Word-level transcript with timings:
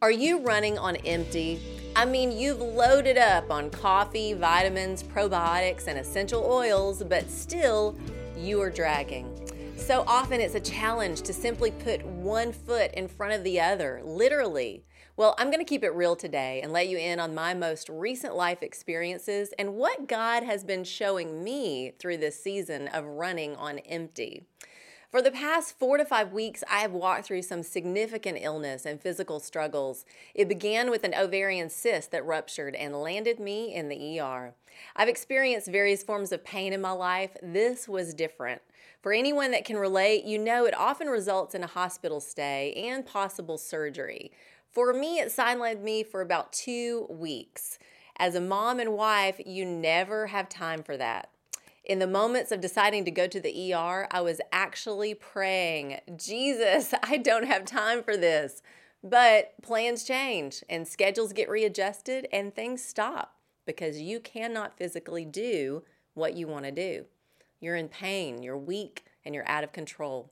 Are 0.00 0.12
you 0.12 0.38
running 0.38 0.78
on 0.78 0.94
empty? 0.94 1.60
I 1.96 2.04
mean, 2.04 2.30
you've 2.30 2.60
loaded 2.60 3.18
up 3.18 3.50
on 3.50 3.68
coffee, 3.68 4.32
vitamins, 4.32 5.02
probiotics, 5.02 5.88
and 5.88 5.98
essential 5.98 6.44
oils, 6.44 7.02
but 7.02 7.28
still 7.28 7.98
you 8.36 8.60
are 8.60 8.70
dragging. 8.70 9.28
So 9.76 10.04
often 10.06 10.40
it's 10.40 10.54
a 10.54 10.60
challenge 10.60 11.22
to 11.22 11.32
simply 11.32 11.72
put 11.72 12.06
one 12.06 12.52
foot 12.52 12.92
in 12.92 13.08
front 13.08 13.32
of 13.32 13.42
the 13.42 13.60
other, 13.60 14.00
literally. 14.04 14.84
Well, 15.16 15.34
I'm 15.36 15.48
going 15.48 15.58
to 15.58 15.68
keep 15.68 15.82
it 15.82 15.92
real 15.94 16.14
today 16.14 16.60
and 16.62 16.72
let 16.72 16.86
you 16.86 16.96
in 16.96 17.18
on 17.18 17.34
my 17.34 17.52
most 17.52 17.88
recent 17.88 18.36
life 18.36 18.62
experiences 18.62 19.52
and 19.58 19.74
what 19.74 20.06
God 20.06 20.44
has 20.44 20.62
been 20.62 20.84
showing 20.84 21.42
me 21.42 21.90
through 21.98 22.18
this 22.18 22.40
season 22.40 22.86
of 22.86 23.04
running 23.04 23.56
on 23.56 23.80
empty. 23.80 24.44
For 25.10 25.22
the 25.22 25.30
past 25.30 25.78
four 25.78 25.96
to 25.96 26.04
five 26.04 26.32
weeks, 26.32 26.62
I 26.70 26.80
have 26.80 26.92
walked 26.92 27.24
through 27.24 27.40
some 27.40 27.62
significant 27.62 28.36
illness 28.42 28.84
and 28.84 29.00
physical 29.00 29.40
struggles. 29.40 30.04
It 30.34 30.48
began 30.48 30.90
with 30.90 31.02
an 31.02 31.14
ovarian 31.14 31.70
cyst 31.70 32.10
that 32.10 32.26
ruptured 32.26 32.74
and 32.74 32.94
landed 32.94 33.40
me 33.40 33.74
in 33.74 33.88
the 33.88 34.20
ER. 34.20 34.52
I've 34.94 35.08
experienced 35.08 35.68
various 35.68 36.02
forms 36.02 36.30
of 36.30 36.44
pain 36.44 36.74
in 36.74 36.82
my 36.82 36.90
life. 36.90 37.38
This 37.42 37.88
was 37.88 38.12
different. 38.12 38.60
For 39.00 39.14
anyone 39.14 39.50
that 39.52 39.64
can 39.64 39.78
relate, 39.78 40.24
you 40.24 40.38
know 40.38 40.66
it 40.66 40.76
often 40.76 41.08
results 41.08 41.54
in 41.54 41.64
a 41.64 41.68
hospital 41.68 42.20
stay 42.20 42.74
and 42.74 43.06
possible 43.06 43.56
surgery. 43.56 44.30
For 44.70 44.92
me, 44.92 45.20
it 45.20 45.28
sidelined 45.28 45.80
me 45.80 46.02
for 46.02 46.20
about 46.20 46.52
two 46.52 47.06
weeks. 47.08 47.78
As 48.18 48.34
a 48.34 48.42
mom 48.42 48.78
and 48.78 48.92
wife, 48.92 49.40
you 49.46 49.64
never 49.64 50.26
have 50.26 50.50
time 50.50 50.82
for 50.82 50.98
that. 50.98 51.30
In 51.88 52.00
the 52.00 52.06
moments 52.06 52.52
of 52.52 52.60
deciding 52.60 53.06
to 53.06 53.10
go 53.10 53.26
to 53.26 53.40
the 53.40 53.72
ER, 53.72 54.06
I 54.10 54.20
was 54.20 54.42
actually 54.52 55.14
praying, 55.14 56.00
Jesus, 56.16 56.92
I 57.02 57.16
don't 57.16 57.46
have 57.46 57.64
time 57.64 58.02
for 58.02 58.14
this. 58.14 58.62
But 59.02 59.54
plans 59.62 60.04
change 60.04 60.62
and 60.68 60.86
schedules 60.86 61.32
get 61.32 61.48
readjusted 61.48 62.28
and 62.30 62.54
things 62.54 62.84
stop 62.84 63.36
because 63.64 64.02
you 64.02 64.20
cannot 64.20 64.76
physically 64.76 65.24
do 65.24 65.82
what 66.12 66.34
you 66.36 66.46
want 66.46 66.66
to 66.66 66.70
do. 66.70 67.06
You're 67.58 67.76
in 67.76 67.88
pain, 67.88 68.42
you're 68.42 68.58
weak, 68.58 69.04
and 69.24 69.34
you're 69.34 69.48
out 69.48 69.64
of 69.64 69.72
control. 69.72 70.30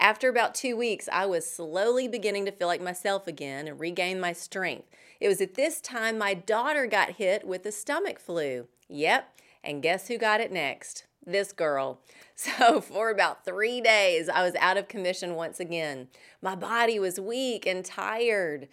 After 0.00 0.28
about 0.28 0.54
two 0.54 0.76
weeks, 0.76 1.08
I 1.12 1.26
was 1.26 1.48
slowly 1.48 2.08
beginning 2.08 2.44
to 2.46 2.52
feel 2.52 2.66
like 2.66 2.82
myself 2.82 3.28
again 3.28 3.68
and 3.68 3.78
regain 3.78 4.18
my 4.18 4.32
strength. 4.32 4.88
It 5.20 5.28
was 5.28 5.40
at 5.40 5.54
this 5.54 5.80
time 5.80 6.18
my 6.18 6.34
daughter 6.34 6.86
got 6.86 7.10
hit 7.10 7.46
with 7.46 7.62
the 7.62 7.70
stomach 7.70 8.18
flu. 8.18 8.66
Yep, 8.88 9.32
and 9.64 9.82
guess 9.82 10.08
who 10.08 10.18
got 10.18 10.40
it 10.40 10.52
next? 10.52 11.06
This 11.24 11.52
girl. 11.52 12.00
So, 12.34 12.80
for 12.80 13.10
about 13.10 13.44
three 13.44 13.80
days, 13.80 14.28
I 14.28 14.42
was 14.42 14.56
out 14.56 14.76
of 14.76 14.88
commission 14.88 15.36
once 15.36 15.60
again. 15.60 16.08
My 16.40 16.56
body 16.56 16.98
was 16.98 17.20
weak 17.20 17.66
and 17.66 17.84
tired. 17.84 18.68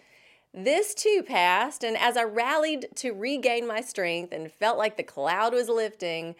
This 0.52 0.92
too 0.92 1.22
passed, 1.24 1.84
and 1.84 1.96
as 1.96 2.16
I 2.16 2.24
rallied 2.24 2.88
to 2.96 3.12
regain 3.12 3.68
my 3.68 3.80
strength 3.80 4.32
and 4.32 4.50
felt 4.50 4.76
like 4.76 4.96
the 4.96 5.04
cloud 5.04 5.52
was 5.52 5.68
lifting, 5.68 6.34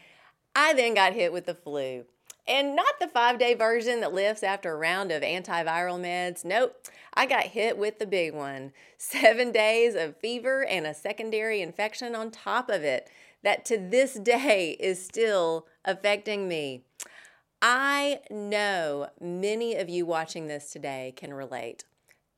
I 0.56 0.72
then 0.72 0.94
got 0.94 1.12
hit 1.12 1.32
with 1.32 1.46
the 1.46 1.54
flu. 1.54 2.06
And 2.50 2.74
not 2.74 2.98
the 2.98 3.06
five 3.06 3.38
day 3.38 3.54
version 3.54 4.00
that 4.00 4.12
lifts 4.12 4.42
after 4.42 4.72
a 4.72 4.76
round 4.76 5.12
of 5.12 5.22
antiviral 5.22 6.00
meds. 6.00 6.44
Nope, 6.44 6.84
I 7.14 7.24
got 7.24 7.44
hit 7.44 7.78
with 7.78 8.00
the 8.00 8.06
big 8.06 8.34
one. 8.34 8.72
Seven 8.98 9.52
days 9.52 9.94
of 9.94 10.16
fever 10.16 10.66
and 10.66 10.84
a 10.84 10.92
secondary 10.92 11.62
infection 11.62 12.16
on 12.16 12.32
top 12.32 12.68
of 12.68 12.82
it 12.82 13.08
that 13.44 13.64
to 13.66 13.78
this 13.78 14.14
day 14.22 14.76
is 14.80 15.02
still 15.02 15.68
affecting 15.84 16.48
me. 16.48 16.82
I 17.62 18.18
know 18.30 19.10
many 19.20 19.76
of 19.76 19.88
you 19.88 20.04
watching 20.04 20.48
this 20.48 20.72
today 20.72 21.14
can 21.16 21.32
relate. 21.32 21.84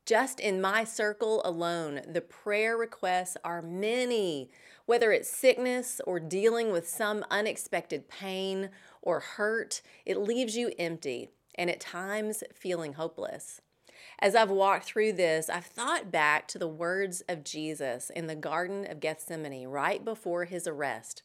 Just 0.05 0.41
in 0.41 0.61
my 0.61 0.85
circle 0.85 1.41
alone, 1.45 2.03
the 2.07 2.21
prayer 2.21 2.77
requests 2.77 3.37
are 3.45 3.63
many, 3.63 4.51
whether 4.85 5.13
it's 5.13 5.31
sickness 5.31 6.01
or 6.07 6.19
dealing 6.19 6.73
with 6.73 6.89
some 6.89 7.25
unexpected 7.31 8.09
pain 8.09 8.69
or 9.03 9.21
hurt, 9.21 9.83
it 10.07 10.17
leaves 10.17 10.57
you 10.57 10.73
empty 10.79 11.29
and 11.55 11.69
at 11.69 11.81
times 11.81 12.43
feeling 12.55 12.95
hopeless. 12.95 13.61
As 14.19 14.35
I've 14.35 14.51
walked 14.51 14.85
through 14.85 15.13
this, 15.13 15.51
I've 15.51 15.67
thought 15.67 16.11
back 16.11 16.49
to 16.49 16.59
the 16.59 16.69
words 16.69 17.23
of 17.29 17.45
Jesus 17.45 18.11
in 18.11 18.27
the 18.27 18.35
Garden 18.35 18.87
of 18.91 19.01
Gethsemane 19.01 19.69
right 19.69 20.05
before 20.05 20.45
his 20.45 20.67
arrest. 20.67 21.23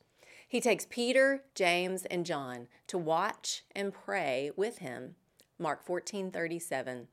He 0.48 0.62
takes 0.62 0.88
Peter, 0.90 1.44
James, 1.56 2.06
and 2.06 2.26
John 2.26 2.68
to 2.88 2.98
watch 2.98 3.64
and 3.76 3.94
pray 3.94 4.52
with 4.56 4.80
him. 4.80 5.16
Mark 5.60 5.84
14 5.86 6.32
37. 6.32 7.08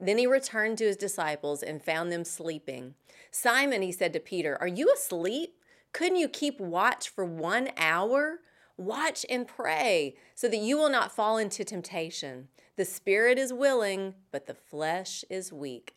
Then 0.00 0.18
he 0.18 0.26
returned 0.26 0.78
to 0.78 0.84
his 0.84 0.96
disciples 0.96 1.62
and 1.62 1.82
found 1.82 2.10
them 2.10 2.24
sleeping. 2.24 2.94
Simon, 3.30 3.82
he 3.82 3.92
said 3.92 4.12
to 4.14 4.20
Peter, 4.20 4.56
Are 4.60 4.66
you 4.66 4.90
asleep? 4.92 5.56
Couldn't 5.92 6.16
you 6.16 6.28
keep 6.28 6.58
watch 6.60 7.08
for 7.08 7.24
one 7.24 7.68
hour? 7.76 8.38
Watch 8.80 9.26
and 9.28 9.46
pray 9.46 10.14
so 10.34 10.48
that 10.48 10.56
you 10.56 10.78
will 10.78 10.88
not 10.88 11.14
fall 11.14 11.36
into 11.36 11.64
temptation. 11.64 12.48
The 12.76 12.86
spirit 12.86 13.38
is 13.38 13.52
willing, 13.52 14.14
but 14.32 14.46
the 14.46 14.54
flesh 14.54 15.22
is 15.28 15.52
weak. 15.52 15.94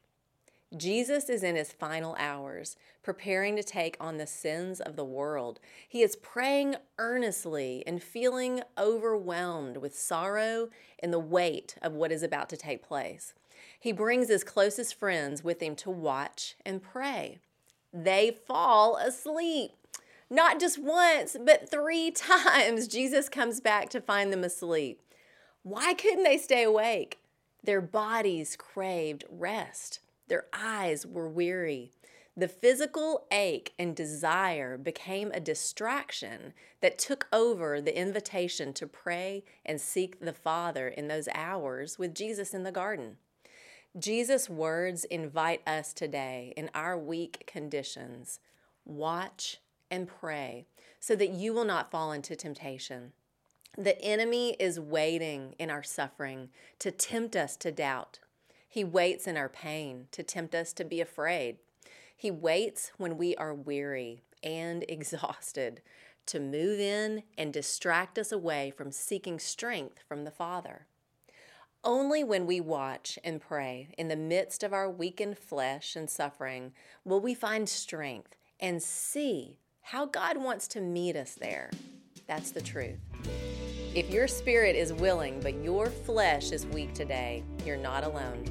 Jesus 0.75 1.29
is 1.29 1.43
in 1.43 1.55
his 1.55 1.71
final 1.71 2.13
hours, 2.19 2.75
preparing 3.01 3.55
to 3.55 3.63
take 3.63 3.95
on 4.01 4.17
the 4.17 4.27
sins 4.27 4.81
of 4.81 4.97
the 4.97 5.05
world. 5.05 5.61
He 5.87 6.01
is 6.01 6.17
praying 6.17 6.75
earnestly 6.99 7.85
and 7.87 8.03
feeling 8.03 8.63
overwhelmed 8.77 9.77
with 9.77 9.97
sorrow 9.97 10.67
and 10.99 11.13
the 11.13 11.19
weight 11.19 11.75
of 11.81 11.93
what 11.93 12.11
is 12.11 12.21
about 12.21 12.49
to 12.49 12.57
take 12.57 12.85
place. 12.85 13.33
He 13.79 13.93
brings 13.93 14.27
his 14.27 14.43
closest 14.43 14.99
friends 14.99 15.41
with 15.41 15.61
him 15.61 15.77
to 15.77 15.89
watch 15.89 16.55
and 16.65 16.83
pray. 16.83 17.37
They 17.93 18.37
fall 18.45 18.97
asleep. 18.97 19.71
Not 20.33 20.59
just 20.59 20.79
once, 20.79 21.37
but 21.39 21.69
three 21.69 22.09
times, 22.15 22.87
Jesus 22.87 23.29
comes 23.29 23.61
back 23.61 23.89
to 23.89 24.01
find 24.01 24.33
them 24.33 24.43
asleep. 24.43 24.99
Why 25.61 25.93
couldn't 25.93 26.23
they 26.23 26.39
stay 26.39 26.63
awake? 26.63 27.19
Their 27.63 27.81
bodies 27.81 28.55
craved 28.55 29.25
rest. 29.29 29.99
Their 30.29 30.45
eyes 30.51 31.05
were 31.05 31.29
weary. 31.29 31.91
The 32.35 32.47
physical 32.47 33.27
ache 33.31 33.73
and 33.77 33.95
desire 33.95 34.75
became 34.75 35.31
a 35.31 35.39
distraction 35.39 36.55
that 36.81 36.97
took 36.97 37.27
over 37.31 37.79
the 37.79 37.95
invitation 37.95 38.73
to 38.73 38.87
pray 38.87 39.43
and 39.63 39.79
seek 39.79 40.19
the 40.19 40.33
Father 40.33 40.87
in 40.87 41.09
those 41.09 41.29
hours 41.35 41.99
with 41.99 42.15
Jesus 42.15 42.55
in 42.55 42.63
the 42.63 42.71
garden. 42.71 43.17
Jesus' 43.99 44.49
words 44.49 45.05
invite 45.05 45.61
us 45.67 45.93
today 45.93 46.55
in 46.57 46.71
our 46.73 46.97
weak 46.97 47.43
conditions 47.45 48.39
watch 48.85 49.59
and 49.93 50.07
pray 50.07 50.65
so 50.99 51.15
that 51.15 51.29
you 51.29 51.53
will 51.53 51.65
not 51.65 51.91
fall 51.91 52.11
into 52.11 52.35
temptation. 52.35 53.13
The 53.77 53.99
enemy 54.01 54.55
is 54.59 54.79
waiting 54.79 55.53
in 55.59 55.69
our 55.69 55.83
suffering 55.83 56.49
to 56.79 56.89
tempt 56.89 57.35
us 57.35 57.55
to 57.57 57.71
doubt. 57.71 58.17
He 58.67 58.83
waits 58.83 59.27
in 59.27 59.37
our 59.37 59.49
pain 59.49 60.07
to 60.11 60.23
tempt 60.23 60.55
us 60.55 60.73
to 60.73 60.83
be 60.83 60.99
afraid. 60.99 61.57
He 62.15 62.31
waits 62.31 62.91
when 62.97 63.17
we 63.17 63.35
are 63.35 63.53
weary 63.53 64.23
and 64.41 64.83
exhausted 64.89 65.81
to 66.25 66.39
move 66.39 66.79
in 66.79 67.21
and 67.37 67.53
distract 67.53 68.17
us 68.17 68.31
away 68.31 68.73
from 68.75 68.91
seeking 68.91 69.37
strength 69.37 69.99
from 70.07 70.23
the 70.23 70.31
Father. 70.31 70.87
Only 71.83 72.23
when 72.23 72.47
we 72.47 72.59
watch 72.59 73.19
and 73.23 73.39
pray 73.39 73.89
in 73.95 74.07
the 74.07 74.15
midst 74.15 74.63
of 74.63 74.73
our 74.73 74.89
weakened 74.89 75.37
flesh 75.37 75.95
and 75.95 76.09
suffering 76.09 76.71
will 77.05 77.19
we 77.19 77.35
find 77.35 77.69
strength 77.69 78.35
and 78.59 78.81
see 78.81 79.59
how 79.83 80.05
God 80.05 80.37
wants 80.37 80.67
to 80.69 80.81
meet 80.81 81.15
us 81.15 81.35
there. 81.35 81.69
That's 82.25 82.51
the 82.51 82.61
truth. 82.61 82.97
If 83.93 84.09
your 84.09 84.27
spirit 84.27 84.75
is 84.75 84.91
willing, 84.93 85.39
but 85.41 85.61
your 85.61 85.87
flesh 85.87 86.51
is 86.51 86.65
weak 86.65 86.93
today, 86.93 87.43
you're 87.65 87.77
not 87.77 88.03
alone. 88.03 88.45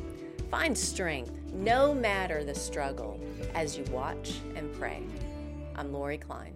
Find 0.51 0.77
strength, 0.77 1.33
no 1.53 1.95
matter 1.95 2.45
the 2.45 2.55
struggle, 2.55 3.19
as 3.55 3.77
you 3.77 3.83
watch 3.85 4.35
and 4.55 4.73
pray. 4.75 5.03
I'm 5.75 5.93
Lori 5.93 6.19
Klein. 6.19 6.55